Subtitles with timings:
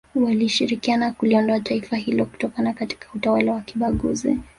[0.15, 4.37] walishirikiana kuliondoa taifa hilo kutoka katika utawala wa kibaguzi